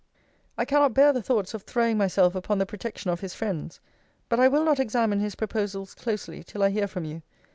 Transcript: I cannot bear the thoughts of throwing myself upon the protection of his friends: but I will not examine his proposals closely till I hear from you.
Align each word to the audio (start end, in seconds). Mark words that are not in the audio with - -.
I 0.57 0.65
cannot 0.65 0.95
bear 0.95 1.13
the 1.13 1.21
thoughts 1.21 1.53
of 1.53 1.61
throwing 1.61 1.95
myself 1.95 2.33
upon 2.33 2.57
the 2.57 2.65
protection 2.65 3.11
of 3.11 3.19
his 3.19 3.35
friends: 3.35 3.79
but 4.29 4.39
I 4.39 4.47
will 4.47 4.63
not 4.65 4.79
examine 4.79 5.19
his 5.19 5.35
proposals 5.35 5.93
closely 5.93 6.43
till 6.43 6.63
I 6.63 6.71
hear 6.71 6.87
from 6.87 7.05
you. 7.05 7.21